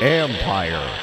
[0.00, 0.98] Empire.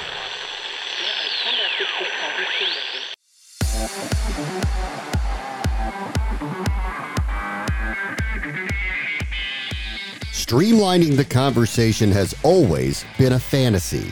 [10.32, 14.12] Streamlining the conversation has always been a fantasy.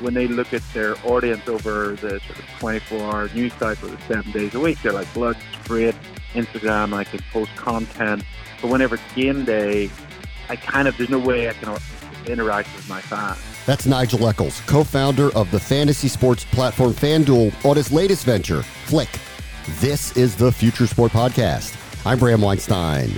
[0.00, 3.98] When they look at their audience over the sort of 24 hour news cycle, the
[4.02, 5.94] seven days a week, they're like, look, it's great.
[6.34, 8.24] Instagram, I can post content.
[8.60, 9.90] But whenever it's game day,
[10.50, 11.78] I kind of, there's no way I can
[12.26, 13.38] interact with my fans.
[13.66, 18.62] That's Nigel Eccles, co founder of the fantasy sports platform FanDuel, on his latest venture,
[18.62, 19.08] Flick.
[19.78, 21.76] This is the Future Sport Podcast.
[22.04, 23.12] I'm Bram Weinstein.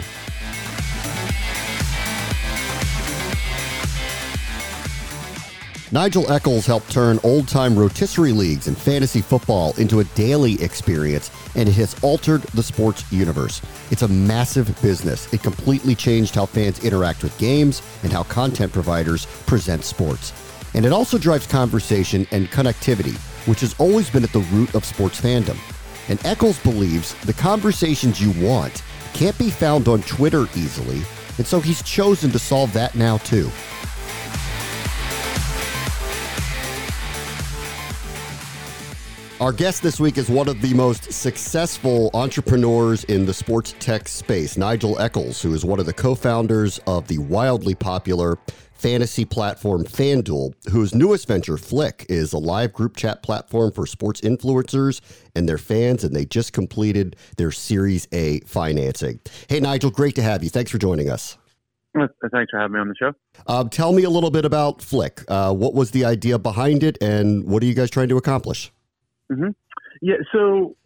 [5.92, 11.30] Nigel Eccles helped turn old time rotisserie leagues and fantasy football into a daily experience,
[11.55, 13.60] and it has altered the sports universe.
[13.91, 15.30] It's a massive business.
[15.34, 20.32] It completely changed how fans interact with games and how content providers present sports.
[20.73, 24.87] And it also drives conversation and connectivity, which has always been at the root of
[24.87, 25.59] sports fandom.
[26.09, 31.02] And Eccles believes the conversations you want can't be found on Twitter easily,
[31.37, 33.51] and so he's chosen to solve that now too.
[39.43, 44.07] Our guest this week is one of the most successful entrepreneurs in the sports tech
[44.07, 48.38] space, Nigel Eccles, who is one of the co founders of the wildly popular
[48.73, 54.21] fantasy platform FanDuel, whose newest venture, Flick, is a live group chat platform for sports
[54.21, 55.01] influencers
[55.34, 59.18] and their fans, and they just completed their Series A financing.
[59.49, 60.51] Hey, Nigel, great to have you.
[60.51, 61.37] Thanks for joining us.
[61.96, 62.15] Thanks
[62.52, 63.12] for having me on the show.
[63.49, 65.25] Um, tell me a little bit about Flick.
[65.27, 68.71] Uh, what was the idea behind it, and what are you guys trying to accomplish?
[69.33, 69.49] Mm-hmm.
[70.03, 70.77] Yeah, so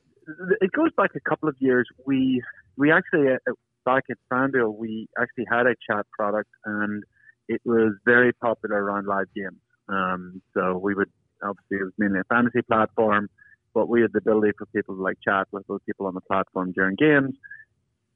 [0.61, 1.89] it goes back a couple of years.
[2.07, 2.43] We
[2.77, 3.53] we actually uh,
[3.85, 7.03] back at FanDuel we actually had a chat product, and
[7.49, 9.59] it was very popular around live games.
[9.89, 11.11] Um, so we would
[11.43, 13.29] obviously it was mainly a fantasy platform,
[13.75, 16.21] but we had the ability for people to like chat with those people on the
[16.21, 17.35] platform during games.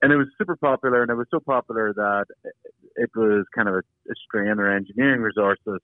[0.02, 2.24] And it was super popular, and it was so popular that
[2.96, 5.80] it was kind of a, a strain our engineering resources.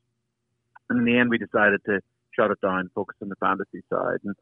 [0.88, 2.00] And in the end, we decided to
[2.38, 4.19] shut it down, focus on the fantasy side.
[4.24, 4.34] And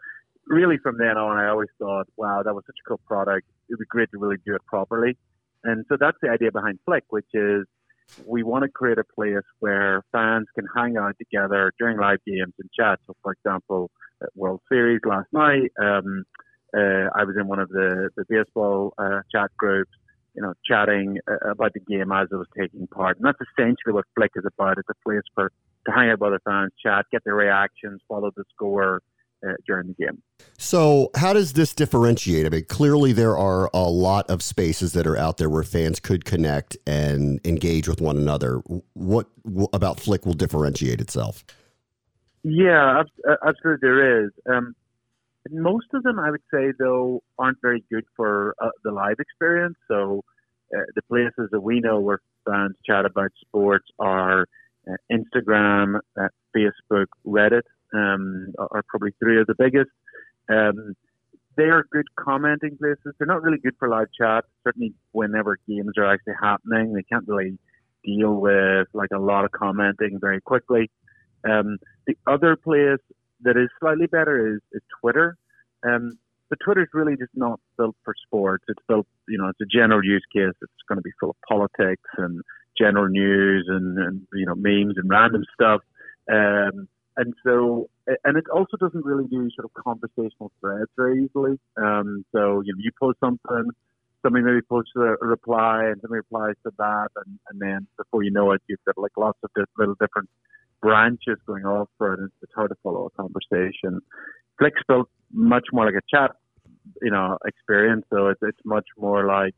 [0.46, 3.46] really from then on, I always thought, wow, that was such a cool product.
[3.68, 5.16] It'd be great to really do it properly.
[5.62, 7.64] And so that's the idea behind Flick, which is
[8.26, 12.52] we want to create a place where fans can hang out together during live games
[12.58, 12.98] and chat.
[13.06, 13.90] So, for example,
[14.34, 16.24] World Series last night, um,
[16.76, 19.92] uh, I was in one of the, the baseball uh, chat groups,
[20.34, 23.16] you know, chatting uh, about the game as it was taking part.
[23.16, 24.78] And that's essentially what Flick is about.
[24.78, 25.50] It's a place for
[25.86, 29.02] to hang out with other fans, chat, get their reactions, follow the score
[29.46, 30.22] uh, during the game.
[30.58, 32.46] So, how does this differentiate?
[32.46, 36.00] I mean, clearly there are a lot of spaces that are out there where fans
[36.00, 38.62] could connect and engage with one another.
[38.94, 39.26] What
[39.72, 41.44] about Flick will differentiate itself?
[42.42, 43.02] Yeah,
[43.46, 44.30] absolutely, there is.
[44.50, 44.74] Um,
[45.50, 49.76] most of them, I would say, though, aren't very good for uh, the live experience.
[49.88, 50.24] So,
[50.74, 54.46] uh, the places that we know where fans chat about sports are
[54.88, 57.62] uh, Instagram, uh, Facebook, Reddit
[57.92, 59.90] um, are probably three of the biggest.
[60.48, 60.94] Um,
[61.56, 63.14] they are good commenting places.
[63.18, 64.44] They're not really good for live chat.
[64.64, 67.58] Certainly, whenever games are actually happening, they can't really
[68.04, 70.90] deal with like a lot of commenting very quickly.
[71.48, 72.98] Um, the other place
[73.42, 75.36] that is slightly better is, is Twitter.
[75.86, 76.18] Um,
[76.48, 78.64] but Twitter's really just not built for sports.
[78.68, 80.54] It's built, you know, it's a general use case.
[80.60, 82.42] It's going to be full of politics and
[82.78, 85.80] general news and, and you know memes and random stuff.
[86.30, 87.88] Um, and so,
[88.24, 91.58] and it also doesn't really do sort of conversational threads very easily.
[91.76, 93.70] Um, so you know, you post something,
[94.22, 98.30] somebody maybe posts a, reply, and somebody replies to that, and, and then before you
[98.30, 100.28] know it, you've got like lots of little different
[100.82, 102.20] branches going off for it.
[102.20, 104.00] And it's hard to follow a conversation.
[104.58, 106.32] Flick's built much more like a chat,
[107.00, 108.04] you know, experience.
[108.12, 109.54] So it's it's much more like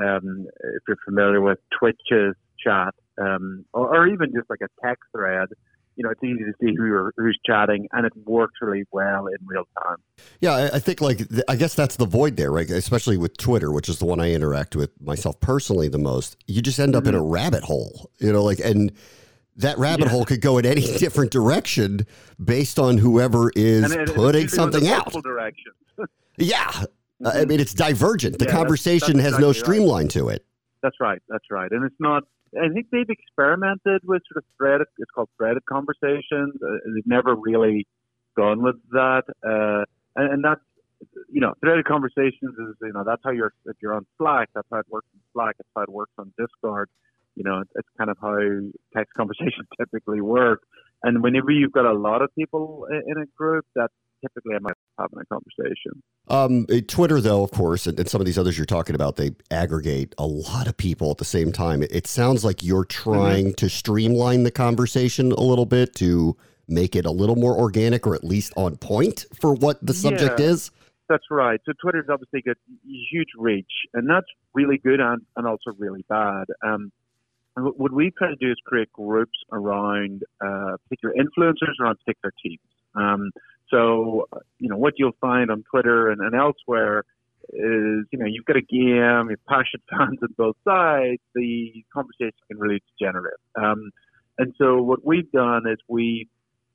[0.00, 0.46] um,
[0.76, 5.48] if you're familiar with Twitch's chat, um, or, or, even just like a text thread,
[5.96, 9.36] you know, it's easy to see who who's chatting, and it works really well in
[9.44, 9.98] real time.
[10.40, 12.68] Yeah, I think like I guess that's the void there, right?
[12.70, 16.36] Especially with Twitter, which is the one I interact with myself personally the most.
[16.46, 17.10] You just end up mm-hmm.
[17.10, 18.92] in a rabbit hole, you know, like and
[19.56, 20.10] that rabbit yeah.
[20.10, 22.06] hole could go in any different direction
[22.42, 25.14] based on whoever is it, putting something out.
[26.38, 27.26] Yeah, mm-hmm.
[27.26, 28.38] I mean it's divergent.
[28.38, 30.10] The yeah, conversation that's, that's has exactly no streamline right.
[30.12, 30.46] to it.
[30.82, 31.20] That's right.
[31.28, 31.70] That's right.
[31.70, 32.24] And it's not.
[32.60, 34.86] I think they've experimented with sort of threaded.
[34.98, 36.54] It's called threaded conversations.
[36.62, 37.86] Uh, they've never really
[38.36, 39.24] gone with that.
[39.44, 39.84] Uh,
[40.16, 40.60] and, and that's
[41.28, 44.68] you know, threaded conversations is you know that's how you're if you're on Slack, that's
[44.70, 45.56] how it works on Slack.
[45.58, 46.88] That's how it works on Discord.
[47.34, 48.38] you know, it's kind of how
[48.94, 50.62] text conversations typically work.
[51.02, 55.18] And whenever you've got a lot of people in a group, that's typically might having
[55.20, 56.02] a conversation.
[56.28, 59.16] Um, eh, Twitter, though, of course, and, and, some of these others you're talking about,
[59.16, 61.82] they aggregate a lot of people at the same time.
[61.82, 63.54] It, it sounds like you're trying mm-hmm.
[63.54, 66.36] to streamline the conversation a little bit to
[66.68, 70.38] make it a little more organic or at least on point for what the subject
[70.38, 70.70] yeah, is.
[71.08, 71.60] That's right.
[71.66, 76.44] So Twitter's obviously got huge reach, and that's really good and, and also really bad.
[76.64, 76.92] Um,
[77.54, 82.60] what we try to do is create groups around uh, particular influencers around particular teams.
[82.94, 83.30] Um,
[83.72, 84.28] so,
[84.58, 87.04] you know, what you'll find on Twitter and, and elsewhere
[87.52, 92.32] is, you know, you've got a game, you've passionate fans on both sides, the conversation
[92.48, 93.40] can really degenerate.
[93.56, 93.90] Um,
[94.38, 96.28] and so what we've done is we've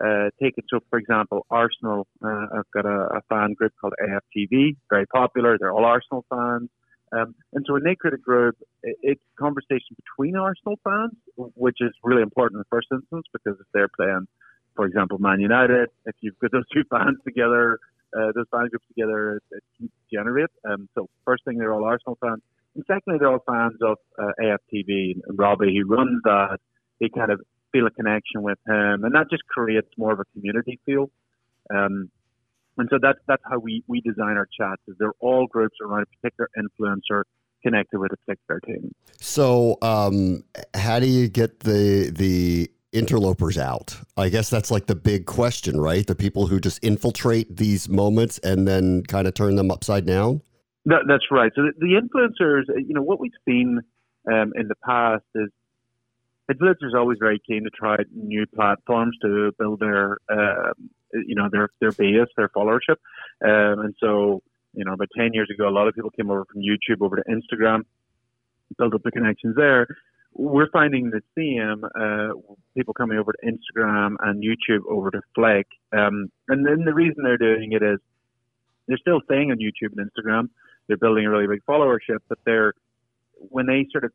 [0.04, 4.76] uh, taken, so for example, Arsenal, uh, I've got a, a fan group called AFTV,
[4.90, 6.70] very popular, they're all Arsenal fans.
[7.14, 11.14] Um, and so when they create a group, it's conversation between Arsenal fans,
[11.56, 14.28] which is really important in the first instance because if they're playing
[14.78, 17.80] for example, Man United, if you've got those two fans together,
[18.18, 20.50] uh, those fan groups together, it, it generate.
[20.70, 22.42] Um, so first thing, they're all Arsenal fans.
[22.76, 26.60] And secondly, they're all fans of uh, AFTV and Robbie, who runs that.
[27.02, 27.42] They kind of
[27.74, 31.10] feel a connection with him, and that just creates more of a community feel.
[31.74, 32.10] Um,
[32.78, 34.82] and so that's that's how we, we design our chats.
[34.88, 37.24] Is they're all groups around a particular influencer
[37.64, 38.94] connected with a particular team.
[39.20, 40.44] So, um,
[40.76, 43.98] how do you get the the interlopers out?
[44.16, 46.06] I guess that's like the big question, right?
[46.06, 50.42] The people who just infiltrate these moments and then kind of turn them upside down.
[50.86, 51.52] That, that's right.
[51.56, 53.82] So the, the, influencers, you know, what we've seen
[54.32, 55.50] um, in the past is
[56.50, 60.72] influencers are always very keen to try new platforms to build their, uh,
[61.14, 62.98] you know, their their base, their followership,
[63.44, 64.42] um, and so.
[64.74, 67.16] You know, about 10 years ago, a lot of people came over from YouTube over
[67.16, 67.82] to Instagram,
[68.78, 69.88] built up the connections there
[70.38, 72.34] we're finding the same uh,
[72.76, 75.68] people coming over to Instagram and YouTube over to Flick.
[75.92, 78.00] Um, and then the reason they're doing it is
[78.88, 80.50] they're still staying on YouTube and Instagram.
[80.88, 82.74] They're building a really big followership, but they're
[83.50, 84.12] when they sort of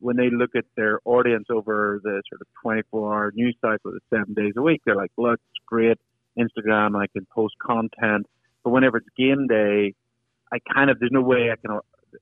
[0.00, 4.00] when they look at their audience over the sort of 24 hour news cycle, the
[4.10, 5.96] seven days a week, they're like, look, it's great.
[6.36, 8.26] Instagram, I can post content.
[8.64, 9.94] But whenever it's game day,
[10.52, 11.78] I kind of, there's no way I can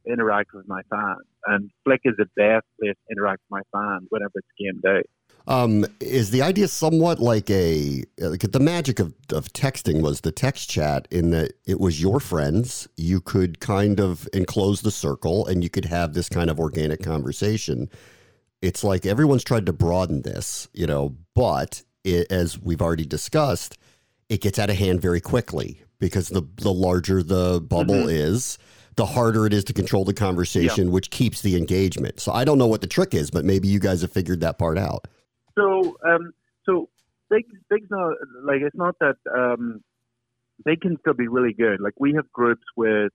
[0.06, 1.22] interact with my fans.
[1.46, 5.02] And Flick is the best place to interact with my fans whenever it's game day.
[5.46, 10.32] Um, is the idea somewhat like a like the magic of, of texting was the
[10.32, 15.46] text chat in that it was your friends you could kind of enclose the circle
[15.46, 17.88] and you could have this kind of organic conversation
[18.60, 23.78] it's like everyone's tried to broaden this you know but it, as we've already discussed
[24.28, 28.10] it gets out of hand very quickly because the the larger the bubble mm-hmm.
[28.10, 28.58] is
[29.00, 30.92] the harder it is to control the conversation, yeah.
[30.92, 32.20] which keeps the engagement.
[32.20, 34.58] So I don't know what the trick is, but maybe you guys have figured that
[34.58, 35.08] part out.
[35.56, 36.32] So, um,
[36.66, 36.90] so
[37.30, 38.12] big, big's not
[38.44, 39.82] like it's not that um,
[40.66, 41.80] they can still be really good.
[41.80, 43.10] Like we have groups with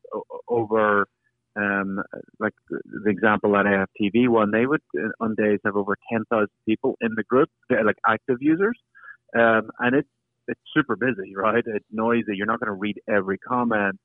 [0.48, 1.08] over,
[1.56, 2.02] um,
[2.40, 6.50] like the example that AFTV one, they would uh, on days have over ten thousand
[6.68, 8.80] people in the group, like active users,
[9.38, 10.10] um, and it's
[10.48, 11.64] it's super busy, right?
[11.64, 12.34] It's noisy.
[12.36, 14.00] You're not going to read every comment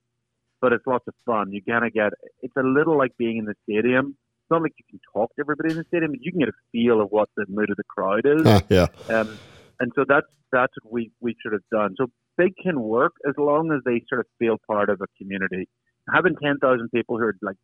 [0.61, 1.53] but it's lots of fun.
[1.53, 2.13] You kind of get
[2.43, 4.17] it's a little like being in the stadium.
[4.43, 6.49] It's not like you can talk to everybody in the stadium, but you can get
[6.49, 8.47] a feel of what the mood of the crowd is.
[8.47, 8.87] Uh, yeah.
[9.09, 9.39] Um,
[9.79, 11.95] and so that's that's what we we should have done.
[11.97, 12.07] So
[12.37, 15.69] they can work as long as they sort of feel part of a community.
[16.13, 17.57] Having ten thousand people who are like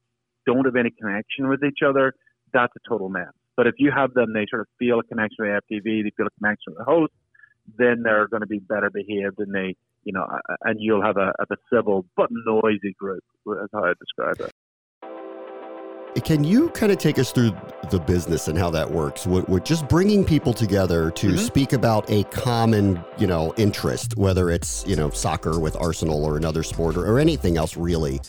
[0.47, 2.15] don't have any connection with each other,
[2.53, 3.33] that's a total mess.
[3.57, 6.27] But if you have them, they sort of feel a connection with AFTV, they feel
[6.27, 7.13] a connection with the host,
[7.79, 10.25] then they're going to be better behaved and they you know,
[10.63, 13.23] and you'll have a, a civil but noisy group.
[13.73, 14.53] How I describe it.
[16.25, 17.55] Can you kind of take us through
[17.91, 19.27] the business and how that works?
[19.27, 21.37] With, with just bringing people together to mm-hmm.
[21.37, 26.37] speak about a common, you know, interest, whether it's you know soccer with Arsenal or
[26.37, 28.21] another sport or, or anything else, really.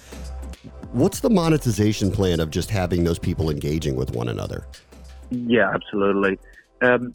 [0.91, 4.65] What's the monetization plan of just having those people engaging with one another?
[5.29, 6.39] Yeah, absolutely.
[6.81, 7.13] Um,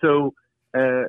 [0.00, 0.34] so
[0.76, 1.04] uh,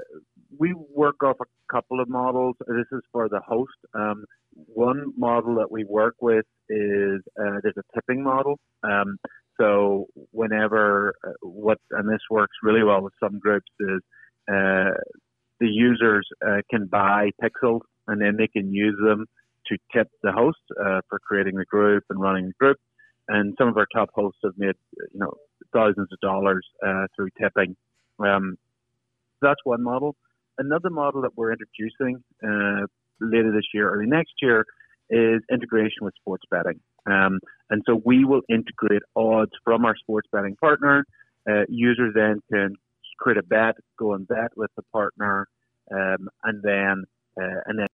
[0.57, 2.55] we work off a couple of models.
[2.67, 3.77] This is for the host.
[3.93, 8.59] Um, one model that we work with is uh, there's a tipping model.
[8.83, 9.17] Um,
[9.59, 14.01] so whenever uh, what and this works really well with some groups is
[14.47, 14.95] uh,
[15.59, 19.25] the users uh, can buy pixels and then they can use them
[19.67, 22.77] to tip the host uh, for creating the group and running the group.
[23.27, 24.75] And some of our top hosts have made
[25.13, 25.33] you know
[25.73, 27.75] thousands of dollars uh, through tipping.
[28.19, 28.57] Um,
[29.41, 30.15] that's one model
[30.59, 32.85] another model that we're introducing uh,
[33.19, 34.65] later this year, early next year,
[35.09, 36.79] is integration with sports betting.
[37.07, 37.39] Um,
[37.71, 41.05] and so we will integrate odds from our sports betting partner
[41.49, 42.75] uh, users then can
[43.17, 45.47] create a bet, go and bet with the partner,
[45.91, 47.03] um, and then
[47.39, 47.87] uh, and then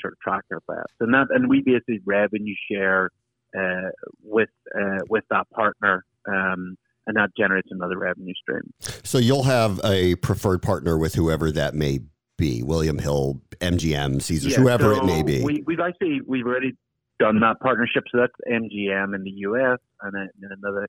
[0.00, 0.92] sort of track their bets.
[1.00, 3.10] And that and we basically revenue share
[3.56, 3.90] uh,
[4.22, 6.04] with uh, with that partner.
[6.26, 8.72] Um, and that generates another revenue stream.
[9.02, 11.98] So you'll have a preferred partner with whoever that may
[12.42, 15.42] be, William Hill, MGM, Caesars, yeah, whoever so it may be.
[15.42, 16.72] We, have actually we've already
[17.20, 18.02] done that partnership.
[18.10, 20.88] So that's MGM in the US, and then another.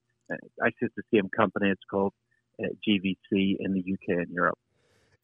[0.66, 1.70] Actually, it's the same company.
[1.70, 2.14] It's called
[2.60, 4.58] uh, GVC in the UK and Europe.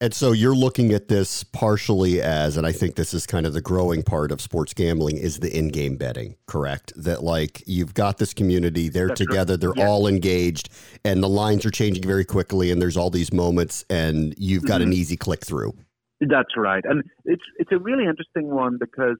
[0.02, 3.52] And so you're looking at this partially as, and I think this is kind of
[3.52, 6.94] the growing part of sports gambling, is the in-game betting, correct?
[6.96, 9.86] That like you've got this community, they're That's together, they're yeah.
[9.86, 10.70] all engaged,
[11.04, 14.80] and the lines are changing very quickly, and there's all these moments, and you've got
[14.80, 14.92] mm-hmm.
[14.92, 15.74] an easy click through.
[16.20, 19.16] That's right, and it's it's a really interesting one because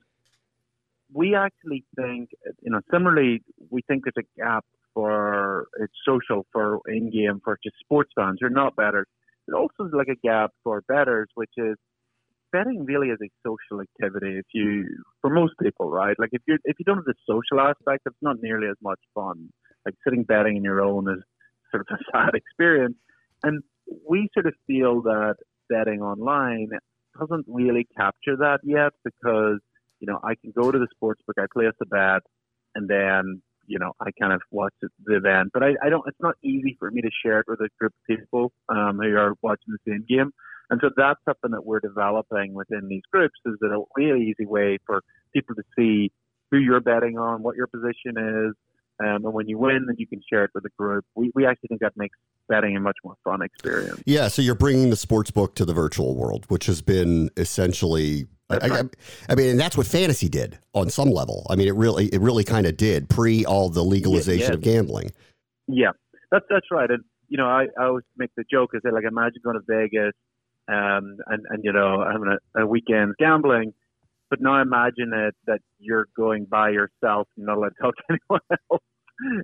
[1.13, 2.31] we actually think,
[2.63, 4.65] you know, similarly, we think there's a gap
[4.95, 9.07] for it's social for in-game for just sports fans who are not bettors
[9.51, 11.77] it also is like a gap for betters, which is
[12.53, 14.39] betting really is a social activity.
[14.39, 14.87] If you,
[15.21, 16.17] for most people, right?
[16.19, 19.01] Like if you if you don't have the social aspect, it's not nearly as much
[19.15, 19.49] fun.
[19.85, 21.23] Like sitting betting in your own is
[21.71, 22.97] sort of a sad experience.
[23.43, 23.63] And
[24.09, 25.37] we sort of feel that
[25.69, 26.71] betting online
[27.21, 29.61] doesn't really capture that yet because
[30.01, 32.23] you know I can go to the sports book, I place a bet,
[32.75, 36.03] and then you know, I kind of watch the event, but I, I don't.
[36.09, 39.17] It's not easy for me to share it with a group of people um, who
[39.17, 40.33] are watching the same game,
[40.71, 43.39] and so that's something that we're developing within these groups.
[43.47, 46.11] Is that a really easy way for people to see
[46.51, 48.55] who you're betting on, what your position is,
[49.01, 51.05] um, and when you win, then you can share it with the group.
[51.15, 52.17] We, we actually think that makes
[52.49, 54.03] betting a much more fun experience.
[54.05, 58.27] Yeah, so you're bringing the sports book to the virtual world, which has been essentially
[58.51, 58.83] I, I,
[59.29, 61.47] I, mean, and that's what fantasy did on some level.
[61.49, 64.55] I mean, it really, it really kind of did pre all the legalization yeah, yeah.
[64.55, 65.13] of gambling.
[65.69, 65.91] Yeah,
[66.33, 66.91] that's that's right.
[66.91, 69.63] And you know, I, I always make the joke is that like imagine going to
[69.67, 70.15] Vegas,
[70.69, 73.73] um, and and you know having a, a weekend gambling,
[74.31, 78.03] but now imagine it that you're going by yourself, and not allowed to talk to
[78.09, 78.83] anyone else.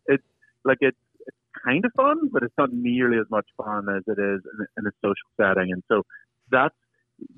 [0.06, 0.24] It's
[0.64, 4.20] like it's, it's kind of fun, but it's not nearly as much fun as it
[4.20, 5.72] is in, in a social setting.
[5.72, 6.02] And so
[6.50, 6.74] that's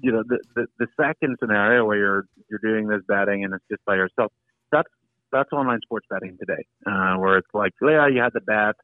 [0.00, 3.64] you know, the, the, the second scenario where you're you're doing this betting and it's
[3.71, 4.33] just by yourself,
[4.73, 4.88] that's
[5.31, 8.76] that's online sports betting today, uh, where it's like, yeah, you had the bet,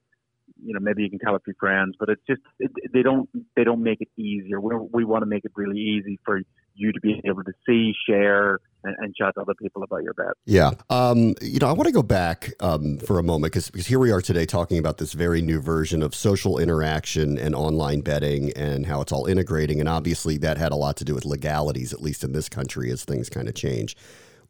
[0.62, 3.28] you know, maybe you can tell a few friends, but it's just it, they don't
[3.56, 4.60] they don't make it easier.
[4.60, 6.40] We we want to make it really easy for
[6.74, 10.14] you to be able to see, share, and, and chat to other people about your
[10.14, 10.34] bet.
[10.44, 10.72] Yeah.
[10.90, 14.12] Um, you know, I want to go back um, for a moment because here we
[14.12, 18.86] are today talking about this very new version of social interaction and online betting and
[18.86, 19.80] how it's all integrating.
[19.80, 22.90] And obviously, that had a lot to do with legalities, at least in this country,
[22.90, 23.96] as things kind of change.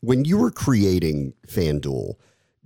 [0.00, 2.14] When you were creating FanDuel,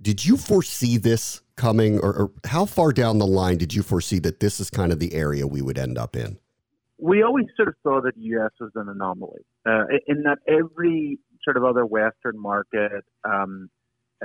[0.01, 4.19] did you foresee this coming, or, or how far down the line did you foresee
[4.19, 6.39] that this is kind of the area we would end up in?
[6.99, 8.51] We always sort of saw that the U.S.
[8.59, 13.69] was an anomaly uh, in that every sort of other Western market um,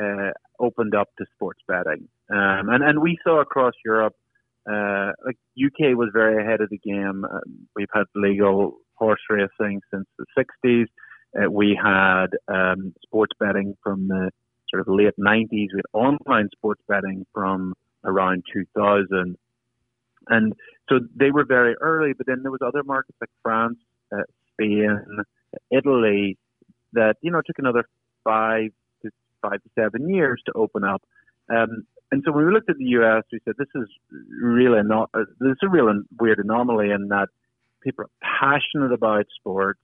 [0.01, 4.15] uh, opened up to sports betting, um, and and we saw across Europe,
[4.71, 7.25] uh, like UK was very ahead of the game.
[7.25, 10.87] Um, we've had legal horse racing since the '60s.
[11.37, 14.31] Uh, we had um, sports betting from the
[14.69, 15.49] sort of late '90s.
[15.51, 19.37] We had online sports betting from around 2000.
[20.29, 20.55] And
[20.89, 23.79] so they were very early, but then there was other markets like France,
[24.13, 24.23] uh,
[24.53, 25.01] Spain,
[25.71, 26.39] Italy
[26.93, 27.85] that you know took another
[28.23, 28.71] five
[29.03, 29.11] to
[29.43, 31.03] five to seven years to open up.
[31.51, 33.89] Um, and so when we looked at the U.S., we said this is
[34.41, 37.29] really not uh, this is a real weird anomaly in that
[37.83, 39.81] people are passionate about sports.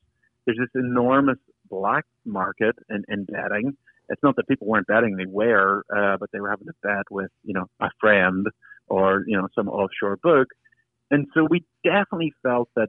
[0.47, 1.39] There's this enormous
[1.69, 3.77] black market in, in betting.
[4.09, 7.11] It's not that people weren't betting; they were, uh, but they were having to bet
[7.11, 8.47] with you know a friend
[8.89, 10.49] or you know some offshore book.
[11.11, 12.89] And so we definitely felt that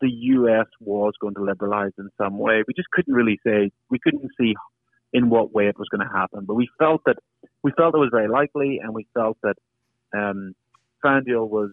[0.00, 0.66] the U.S.
[0.80, 2.62] was going to liberalize in some way.
[2.66, 4.54] We just couldn't really say we couldn't see
[5.12, 7.16] in what way it was going to happen, but we felt that
[7.62, 9.56] we felt it was very likely, and we felt that
[10.14, 10.54] um,
[11.04, 11.70] FanDuel was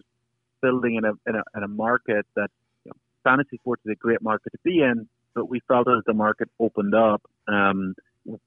[0.62, 2.50] building in a, in a in a market that
[2.84, 6.04] you know, fantasy sports is a great market to be in, but we felt as
[6.06, 7.94] the market opened up, um,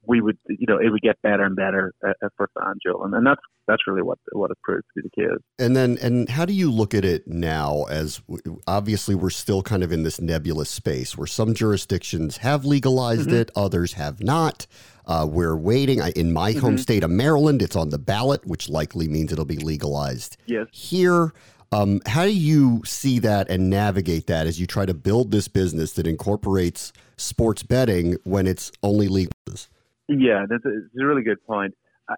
[0.06, 3.14] we would, you know, it would get better and better uh, uh for FanDuel, and,
[3.14, 5.42] and that's that's really what what it proved to be the case.
[5.58, 7.84] And then, and how do you look at it now?
[7.84, 8.20] As
[8.66, 13.36] obviously, we're still kind of in this nebulous space where some jurisdictions have legalized mm-hmm.
[13.36, 14.66] it, others have not.
[15.06, 16.00] Uh, we're waiting.
[16.16, 16.60] In my mm-hmm.
[16.60, 20.36] home state of Maryland, it's on the ballot, which likely means it'll be legalized.
[20.46, 20.66] Yes.
[20.72, 21.32] Here,
[21.72, 25.48] um, how do you see that and navigate that as you try to build this
[25.48, 29.32] business that incorporates sports betting when it's only legal?
[30.08, 31.74] Yeah, that's a, that's a really good point.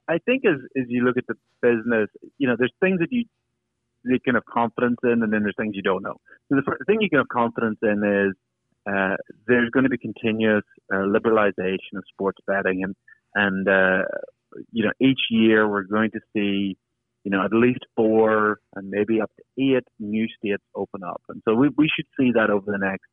[0.09, 3.25] I think as as you look at the business, you know, there's things that you
[4.05, 6.17] you can have confidence in, and then there's things you don't know.
[6.49, 8.35] So the thing you can have confidence in is
[8.93, 9.17] uh,
[9.47, 12.95] there's going to be continuous uh, liberalization of sports betting, and
[13.35, 14.03] and uh,
[14.73, 16.77] you know each year we're going to see
[17.23, 21.43] you know at least four and maybe up to eight new states open up, and
[21.45, 23.07] so we we should see that over the next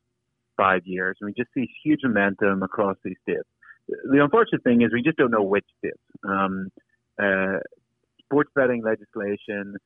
[0.56, 3.48] five years, and we just see huge momentum across these states.
[3.88, 5.98] The unfortunate thing is we just don't know which states.
[6.26, 6.68] Um,
[7.22, 7.58] uh,
[8.24, 9.76] sports betting legislation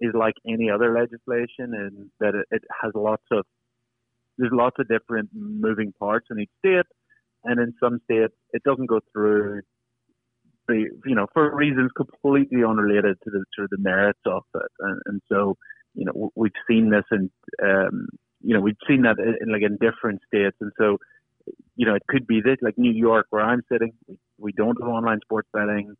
[0.00, 3.44] is like any other legislation in that it, it has lots of
[4.36, 6.86] there's lots of different moving parts in each state,
[7.44, 9.62] and in some states it doesn't go through
[10.66, 15.00] the you know for reasons completely unrelated to the of the merits of it, and,
[15.06, 15.56] and so
[15.94, 17.30] you know we've seen this in
[17.62, 18.08] um,
[18.42, 20.98] you know we've seen that in, in like in different states, and so
[21.76, 24.80] you know it could be this like New York where I'm sitting, we, we don't
[24.80, 25.94] have online sports betting.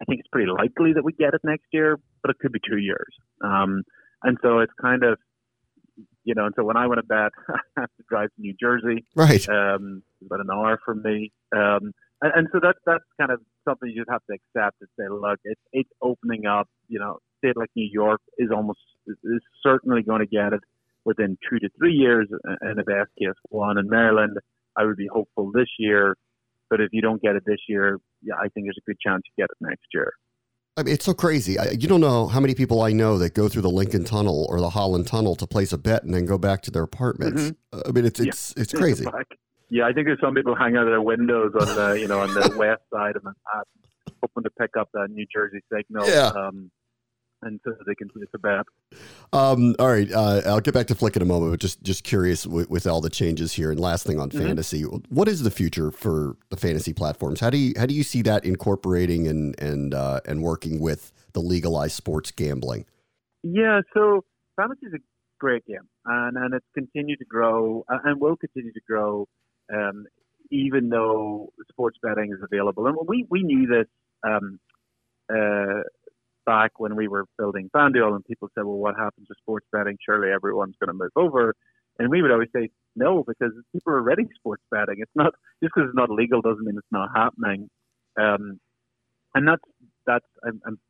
[0.00, 2.60] I think it's pretty likely that we get it next year, but it could be
[2.68, 3.12] two years.
[3.42, 3.82] Um,
[4.22, 5.18] and so it's kind of
[6.24, 8.54] you know, and so when I went to bet, I have to drive to New
[8.60, 9.04] Jersey.
[9.16, 9.48] Right.
[9.48, 11.32] Um, about an hour from me.
[11.56, 14.88] Um, and, and so that's that's kind of something you just have to accept and
[14.98, 16.68] say, look, it's it's opening up.
[16.88, 20.60] You know, state like New York is almost is certainly going to get it
[21.04, 22.28] within two to three years,
[22.60, 23.78] and the best case one.
[23.78, 24.36] In Maryland,
[24.78, 26.16] I would be hopeful this year,
[26.70, 29.22] but if you don't get it this year, yeah, I think there's a good chance
[29.26, 30.12] you get it next year.
[30.76, 31.58] I mean, it's so crazy.
[31.58, 34.46] I, you don't know how many people I know that go through the Lincoln Tunnel
[34.48, 37.42] or the Holland Tunnel to place a bet and then go back to their apartments.
[37.42, 37.80] Mm-hmm.
[37.88, 38.62] I mean, it's it's yeah.
[38.62, 39.04] it's crazy.
[39.70, 42.20] Yeah, I think there's some people hang out of their windows on the you know
[42.20, 46.08] on the west side of Manhattan, hoping to pick up that New Jersey signal.
[46.08, 46.28] Yeah.
[46.28, 46.70] Um,
[47.42, 48.66] and so they can place a bet.
[49.32, 52.04] Um, all right, uh, I'll get back to Flick in a moment, but just just
[52.04, 53.70] curious with, with all the changes here.
[53.70, 54.46] And last thing on mm-hmm.
[54.46, 57.40] fantasy, what is the future for the fantasy platforms?
[57.40, 61.12] How do you how do you see that incorporating and and uh, and working with
[61.32, 62.84] the legalized sports gambling?
[63.42, 64.24] Yeah, so
[64.56, 65.02] fantasy is a
[65.38, 69.26] great game, and and it's continued to grow and will continue to grow,
[69.72, 70.06] um,
[70.50, 72.86] even though sports betting is available.
[72.86, 73.86] And we we knew this.
[74.26, 74.58] Um,
[75.30, 75.82] uh,
[76.48, 79.98] back when we were building FanDuel and people said, well, what happens to sports betting?
[80.04, 81.54] Surely everyone's going to move over.
[81.98, 84.96] And we would always say no, because people are already sports betting.
[84.98, 87.68] It's not just because it's not legal doesn't mean it's not happening.
[88.18, 88.60] Um,
[89.34, 89.62] and that's
[90.06, 90.24] that's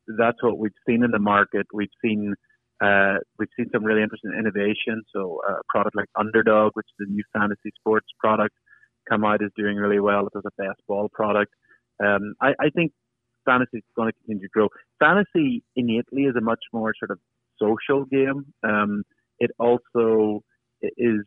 [0.06, 1.66] that's what we've seen in the market.
[1.74, 2.34] We've seen
[2.80, 5.02] uh, we've seen some really interesting innovation.
[5.12, 8.54] So uh, a product like Underdog, which is a new fantasy sports product,
[9.10, 10.26] come out is doing really well.
[10.26, 11.52] It does a best ball product.
[12.04, 12.92] Um, I, I think
[13.48, 14.68] fantasy is going to continue to grow.
[15.00, 17.18] Fantasy innately is a much more sort of
[17.58, 18.52] social game.
[18.62, 19.04] Um,
[19.38, 20.42] it also
[20.82, 21.24] is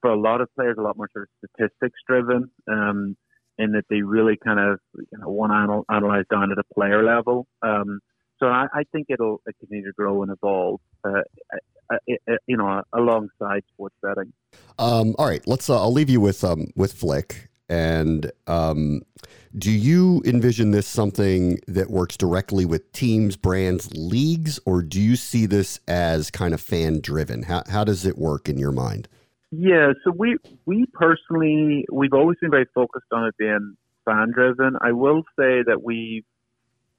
[0.00, 3.16] for a lot of players a lot more sort of statistics driven, um,
[3.58, 7.04] in that they really kind of you know want to analyze down at a player
[7.04, 7.46] level.
[7.62, 8.00] Um,
[8.38, 10.80] so I, I, think it'll continue to grow and evolve.
[11.04, 11.22] Uh,
[11.90, 11.96] uh,
[12.30, 14.32] uh, you know, alongside sports betting.
[14.78, 15.70] Um, all right, let's.
[15.70, 17.47] Uh, I'll leave you with um, with Flick.
[17.68, 19.02] And um,
[19.56, 25.16] do you envision this something that works directly with teams, brands, leagues, or do you
[25.16, 27.42] see this as kind of fan driven?
[27.42, 29.08] How, how does it work in your mind?
[29.50, 34.76] Yeah, so we we personally we've always been very focused on it being fan driven.
[34.80, 36.24] I will say that we've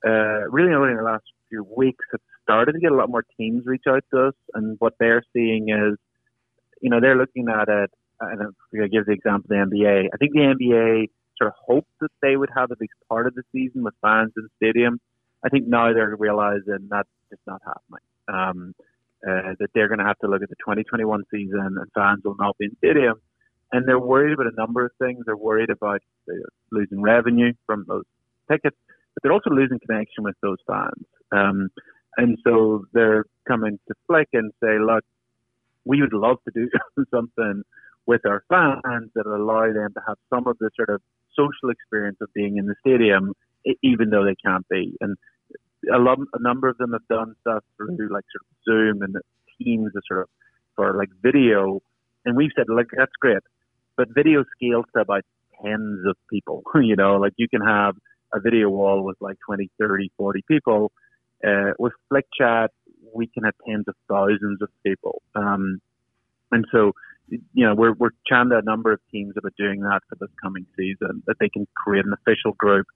[0.05, 3.23] uh, really only in the last few weeks have started to get a lot more
[3.37, 5.99] teams reach out to us, and what they're seeing is,
[6.81, 10.07] you know, they're looking at it to give the example of the NBA.
[10.13, 13.35] I think the NBA sort of hoped that they would have at least part of
[13.35, 14.99] the season with fans in the stadium.
[15.43, 18.03] I think now they're realizing that's just not happening.
[18.27, 18.75] Um,
[19.27, 22.37] uh, that they're going to have to look at the 2021 season and fans will
[22.39, 23.15] not be in the stadium.
[23.71, 25.23] And they're worried about a number of things.
[25.25, 26.35] They're worried about uh,
[26.71, 28.05] losing revenue from those
[28.49, 28.77] tickets,
[29.13, 31.05] but they're also losing connection with those fans.
[31.31, 31.69] Um,
[32.17, 35.03] and so they're coming to Flick and say, look,
[35.85, 36.69] we would love to do
[37.13, 37.63] something
[38.09, 40.99] with our fans that allow them to have some of the sort of
[41.37, 43.33] social experience of being in the stadium,
[43.83, 44.97] even though they can't be.
[44.99, 45.15] And
[45.93, 49.15] a, lot, a number of them have done stuff through like sort of Zoom and
[49.61, 50.29] Teams, sort of
[50.75, 51.81] for like video.
[52.25, 53.43] And we've said, like, that's great,
[53.95, 55.21] but video scales to about
[55.63, 56.63] tens of people.
[56.81, 57.95] you know, like you can have
[58.33, 60.91] a video wall with like 20, 30, 40 people.
[61.47, 62.71] Uh, with Flick Chat,
[63.13, 65.21] we can have tens of thousands of people.
[65.35, 65.79] Um,
[66.51, 66.93] and so
[67.29, 70.29] you know, we're, we're chatting to a number of teams about doing that for this
[70.41, 72.87] coming season, that they can create an official group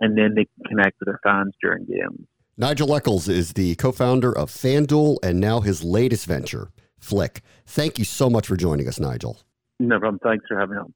[0.00, 2.26] and then they can connect with their fans during games.
[2.56, 7.42] Nigel Eccles is the co founder of FanDuel and now his latest venture, Flick.
[7.66, 9.40] Thank you so much for joining us, Nigel.
[9.80, 10.20] No problem.
[10.22, 10.94] Thanks for having me on.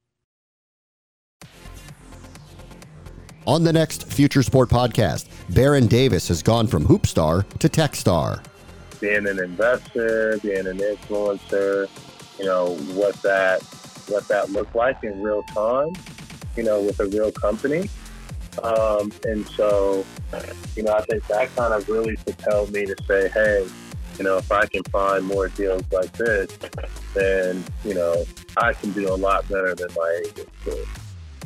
[3.47, 7.95] On the next Future Sport podcast, Baron Davis has gone from hoop star to tech
[7.95, 8.43] star.
[8.99, 11.87] being an investor, being an influencer,
[12.39, 13.61] you know, what that
[14.07, 15.93] what that looked like in real time,
[16.55, 17.89] you know, with a real company.
[18.63, 20.05] Um, and so,
[20.75, 23.67] you know, I think that kind of really propelled me to say, hey,
[24.17, 26.57] you know, if I can find more deals like this,
[27.13, 28.25] then, you know,
[28.57, 30.85] I can do a lot better than my agent could.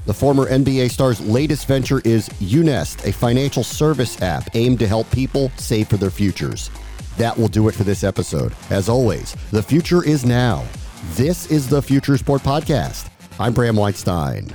[0.06, 5.10] The former NBA star's latest venture is Unest, a financial service app aimed to help
[5.12, 6.71] people save for their futures.
[7.17, 8.56] That will do it for this episode.
[8.69, 10.65] As always, the future is now.
[11.10, 13.10] This is the Future Sport Podcast.
[13.40, 14.54] I'm Bram Weinstein.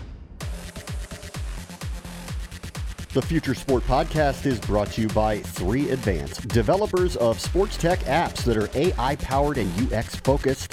[3.13, 7.99] The Future Sport Podcast is brought to you by 3 Advance, developers of sports tech
[8.01, 10.73] apps that are AI powered and UX focused.